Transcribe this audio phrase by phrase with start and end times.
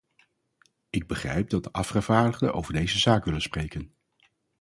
[0.89, 3.95] Ik begrijp dat de afgevaardigden over deze zaak willen spreken.